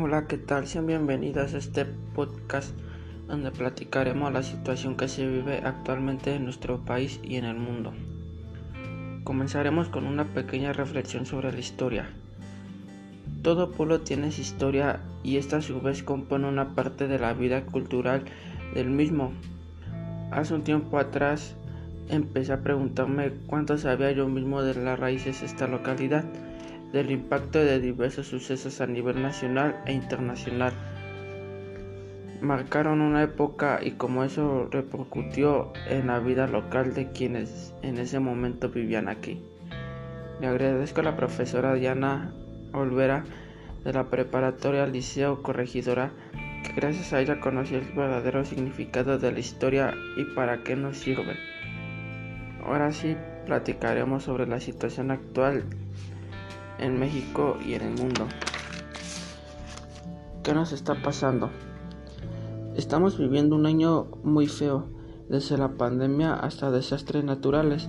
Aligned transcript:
Hola, 0.00 0.28
¿qué 0.28 0.38
tal? 0.38 0.68
Sean 0.68 0.86
bienvenidos 0.86 1.54
a 1.54 1.58
este 1.58 1.84
podcast 1.84 2.72
donde 3.26 3.50
platicaremos 3.50 4.32
la 4.32 4.44
situación 4.44 4.96
que 4.96 5.08
se 5.08 5.26
vive 5.26 5.58
actualmente 5.64 6.36
en 6.36 6.44
nuestro 6.44 6.84
país 6.84 7.18
y 7.24 7.34
en 7.34 7.44
el 7.44 7.56
mundo. 7.56 7.92
Comenzaremos 9.24 9.88
con 9.88 10.06
una 10.06 10.24
pequeña 10.34 10.72
reflexión 10.72 11.26
sobre 11.26 11.52
la 11.52 11.58
historia. 11.58 12.10
Todo 13.42 13.72
pueblo 13.72 14.02
tiene 14.02 14.30
su 14.30 14.42
historia 14.42 15.00
y 15.24 15.36
esta 15.36 15.56
a 15.56 15.62
su 15.62 15.80
vez 15.80 16.04
compone 16.04 16.46
una 16.46 16.76
parte 16.76 17.08
de 17.08 17.18
la 17.18 17.32
vida 17.32 17.62
cultural 17.62 18.22
del 18.74 18.90
mismo. 18.90 19.32
Hace 20.30 20.54
un 20.54 20.62
tiempo 20.62 20.98
atrás 20.98 21.56
empecé 22.08 22.52
a 22.52 22.62
preguntarme 22.62 23.32
cuánto 23.48 23.76
sabía 23.78 24.12
yo 24.12 24.28
mismo 24.28 24.62
de 24.62 24.74
las 24.74 24.96
raíces 24.96 25.40
de 25.40 25.46
esta 25.46 25.66
localidad 25.66 26.24
del 26.92 27.10
impacto 27.10 27.58
de 27.58 27.80
diversos 27.80 28.28
sucesos 28.28 28.80
a 28.80 28.86
nivel 28.86 29.22
nacional 29.22 29.80
e 29.86 29.92
internacional. 29.92 30.72
Marcaron 32.40 33.00
una 33.00 33.22
época 33.22 33.80
y 33.82 33.92
como 33.92 34.24
eso 34.24 34.68
repercutió 34.70 35.72
en 35.88 36.06
la 36.06 36.20
vida 36.20 36.46
local 36.46 36.94
de 36.94 37.10
quienes 37.10 37.74
en 37.82 37.98
ese 37.98 38.20
momento 38.20 38.68
vivían 38.68 39.08
aquí. 39.08 39.42
Le 40.40 40.46
agradezco 40.46 41.00
a 41.00 41.04
la 41.04 41.16
profesora 41.16 41.74
Diana 41.74 42.32
Olvera 42.72 43.24
de 43.84 43.92
la 43.92 44.04
preparatoria 44.04 44.86
Liceo 44.86 45.42
Corregidora 45.42 46.12
que 46.62 46.72
gracias 46.72 47.12
a 47.12 47.20
ella 47.20 47.40
conocí 47.40 47.74
el 47.74 47.84
verdadero 47.92 48.44
significado 48.44 49.18
de 49.18 49.32
la 49.32 49.38
historia 49.40 49.94
y 50.16 50.24
para 50.34 50.62
qué 50.62 50.76
nos 50.76 50.98
sirve. 50.98 51.36
Ahora 52.64 52.92
sí 52.92 53.16
platicaremos 53.46 54.24
sobre 54.24 54.46
la 54.46 54.60
situación 54.60 55.10
actual 55.10 55.64
en 56.78 56.98
México 56.98 57.56
y 57.64 57.74
en 57.74 57.82
el 57.82 57.94
mundo. 57.94 58.26
¿Qué 60.42 60.54
nos 60.54 60.72
está 60.72 60.94
pasando? 61.02 61.50
Estamos 62.76 63.18
viviendo 63.18 63.56
un 63.56 63.66
año 63.66 64.06
muy 64.22 64.46
feo, 64.46 64.86
desde 65.28 65.58
la 65.58 65.76
pandemia 65.76 66.34
hasta 66.34 66.70
desastres 66.70 67.24
naturales. 67.24 67.88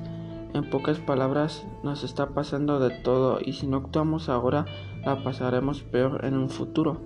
En 0.54 0.70
pocas 0.70 1.00
palabras, 1.00 1.66
nos 1.84 2.04
está 2.04 2.30
pasando 2.30 2.80
de 2.80 2.90
todo 2.90 3.40
y 3.40 3.54
si 3.54 3.68
no 3.68 3.78
actuamos 3.78 4.30
ahora, 4.30 4.66
la 5.06 5.24
pasaremos 5.24 5.84
peor 5.84 6.26
en 6.26 6.36
un 6.36 6.50
futuro. 6.50 7.02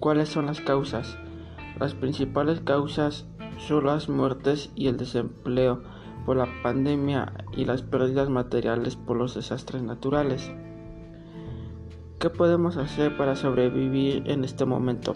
¿Cuáles 0.00 0.28
son 0.28 0.46
las 0.46 0.60
causas? 0.60 1.18
Las 1.78 1.94
principales 1.94 2.60
causas 2.60 3.26
son 3.58 3.86
las 3.86 4.08
muertes 4.08 4.70
y 4.74 4.86
el 4.86 4.96
desempleo 4.96 5.82
por 6.24 6.36
la 6.36 6.48
pandemia 6.62 7.32
y 7.56 7.64
las 7.64 7.82
pérdidas 7.82 8.28
materiales 8.28 8.96
por 8.96 9.16
los 9.16 9.34
desastres 9.34 9.82
naturales. 9.82 10.50
¿Qué 12.18 12.30
podemos 12.30 12.76
hacer 12.78 13.16
para 13.16 13.36
sobrevivir 13.36 14.28
en 14.28 14.42
este 14.42 14.64
momento? 14.64 15.14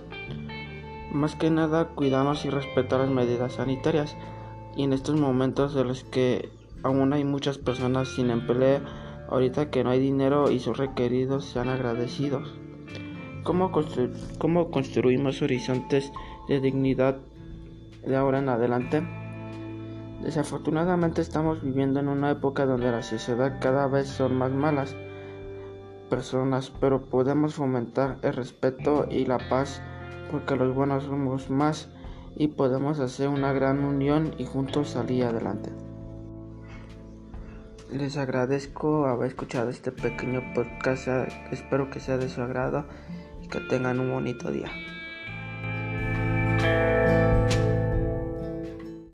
Más 1.11 1.34
que 1.34 1.50
nada 1.50 1.89
cuidarnos 1.89 2.44
y 2.44 2.50
respetar 2.50 3.00
las 3.00 3.11
medidas 3.11 3.55
sanitarias 3.55 4.17
y 4.77 4.84
en 4.84 4.92
estos 4.92 5.19
momentos 5.19 5.75
de 5.75 5.83
los 5.83 6.05
que 6.05 6.50
aún 6.84 7.12
hay 7.12 7.25
muchas 7.25 7.59
personas 7.59 8.06
sin 8.06 8.31
empleo, 8.31 8.83
ahorita 9.28 9.69
que 9.69 9.83
no 9.83 9.91
hay 9.91 9.98
dinero 9.98 10.48
y 10.53 10.61
sus 10.61 10.78
requeridos 10.78 11.44
sean 11.44 11.70
agradecidos. 11.70 12.55
¿Cómo, 13.42 13.72
¿Cómo 14.39 14.70
construimos 14.70 15.42
horizontes 15.42 16.12
de 16.47 16.61
dignidad 16.61 17.16
de 18.06 18.14
ahora 18.14 18.39
en 18.39 18.48
adelante? 18.48 19.03
Desafortunadamente 20.22 21.20
estamos 21.20 21.64
viviendo 21.64 21.98
en 21.98 22.06
una 22.06 22.31
época 22.31 22.64
donde 22.64 22.92
la 22.92 23.03
sociedad 23.03 23.59
cada 23.61 23.89
vez 23.89 24.06
son 24.06 24.37
más 24.37 24.53
malas 24.53 24.94
personas, 26.12 26.70
pero 26.78 27.06
podemos 27.06 27.55
fomentar 27.55 28.18
el 28.20 28.34
respeto 28.34 29.06
y 29.10 29.24
la 29.24 29.38
paz 29.48 29.80
porque 30.30 30.56
los 30.56 30.75
buenos 30.75 31.04
somos 31.04 31.48
más 31.48 31.88
y 32.37 32.48
podemos 32.48 33.00
hacer 33.00 33.28
una 33.28 33.54
gran 33.54 33.82
unión 33.82 34.34
y 34.37 34.44
juntos 34.44 34.91
salir 34.91 35.25
adelante. 35.25 35.70
Les 37.91 38.19
agradezco 38.19 39.06
haber 39.06 39.28
escuchado 39.28 39.70
este 39.70 39.91
pequeño 39.91 40.42
podcast, 40.54 41.09
espero 41.50 41.88
que 41.88 41.98
sea 41.98 42.19
de 42.19 42.28
su 42.28 42.42
agrado 42.42 42.84
y 43.41 43.48
que 43.48 43.60
tengan 43.60 43.98
un 43.98 44.12
bonito 44.12 44.50
día. 44.50 44.70